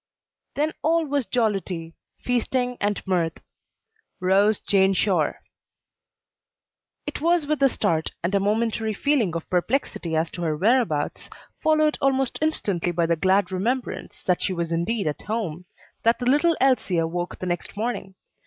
"Then 0.55 0.71
all 0.81 1.05
was 1.05 1.27
jollity, 1.27 1.93
Feasting, 2.21 2.75
and 2.81 3.05
mirth." 3.05 3.39
ROWE'S 4.19 4.57
JANE 4.57 4.95
SHORE. 4.95 5.39
It 7.05 7.21
was 7.21 7.45
with 7.45 7.61
a 7.61 7.69
start, 7.69 8.09
and 8.23 8.33
a 8.33 8.39
momentary 8.39 8.95
feeling 8.95 9.35
of 9.35 9.47
perplexity 9.47 10.15
as 10.15 10.31
to 10.31 10.41
her 10.41 10.57
whereabouts, 10.57 11.29
followed 11.61 11.99
almost 12.01 12.39
instantly 12.41 12.91
by 12.91 13.05
the 13.05 13.15
glad 13.15 13.51
remembrance 13.51 14.23
that 14.23 14.41
she 14.41 14.53
was 14.53 14.71
indeed 14.71 15.05
at 15.05 15.21
home, 15.21 15.65
that 16.01 16.17
the 16.17 16.25
little 16.25 16.57
Elsie 16.59 16.97
awoke 16.97 17.37
the 17.37 17.45
next 17.45 17.77
morning. 17.77 18.15